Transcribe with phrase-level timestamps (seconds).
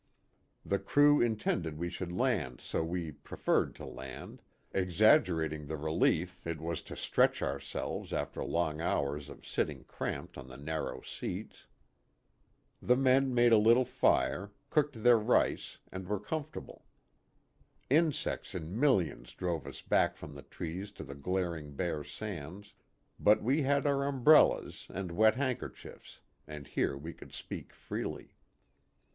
[0.65, 4.41] The crew intended we should land so we" preferred" to land
[4.73, 10.47] exaggerating the relief it was to stretch ourselves after long hours of sitting cramped on
[10.47, 11.67] the narrow seats.
[12.81, 16.87] The men made a little fire, cooked their rice, and were comfortable.
[17.87, 22.73] Insects in millions drove us back from the trees to the glaring bare sands,
[23.19, 28.33] but we had our umbrellas and wet hand kerchiefs, and here we could speak freely.